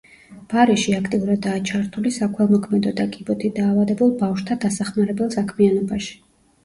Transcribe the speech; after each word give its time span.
ბარიში 0.53 0.93
აქტიურადაა 0.99 1.59
ჩართული 1.71 2.13
საქველმოქმედო 2.17 2.95
და 3.01 3.07
კიბოთი 3.17 3.53
დაავადებულ 3.61 4.15
ბავშვთა 4.25 4.59
დასახმარებელ 4.65 5.31
საქმიანობაში. 5.41 6.23